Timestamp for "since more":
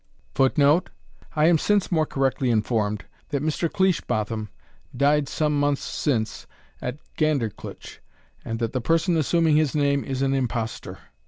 1.59-2.07